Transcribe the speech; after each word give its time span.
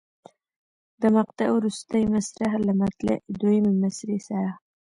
د 1.01 1.03
مقطع 1.17 1.47
وروستۍ 1.57 2.03
مصرع 2.13 2.51
له 2.67 2.73
مطلع 2.81 3.15
دویمې 3.39 3.71
مصرع 3.83 4.19
سره. 4.27 4.51